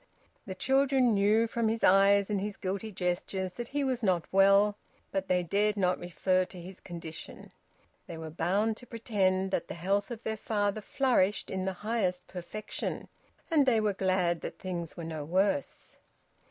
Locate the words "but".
5.11-5.27